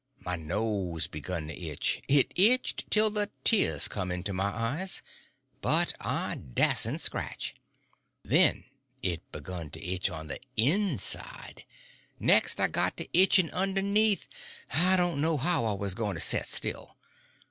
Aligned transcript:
My 0.19 0.35
nose 0.35 1.05
begun 1.05 1.47
to 1.49 1.53
itch. 1.55 2.01
It 2.07 2.31
itched 2.35 2.89
till 2.89 3.11
the 3.11 3.29
tears 3.43 3.87
come 3.87 4.09
into 4.11 4.33
my 4.33 4.47
eyes. 4.49 5.03
But 5.61 5.93
I 6.01 6.41
dasn't 6.55 7.01
scratch. 7.01 7.53
Then 8.23 8.63
it 9.03 9.21
begun 9.31 9.69
to 9.69 9.85
itch 9.85 10.09
on 10.09 10.25
the 10.25 10.39
inside. 10.57 11.65
Next 12.19 12.59
I 12.59 12.67
got 12.67 12.97
to 12.97 13.07
itching 13.15 13.51
underneath. 13.51 14.27
I 14.71 14.97
didn't 14.97 15.21
know 15.21 15.37
how 15.37 15.65
I 15.65 15.73
was 15.73 15.93
going 15.93 16.15
to 16.15 16.21
set 16.21 16.47
still. 16.47 16.97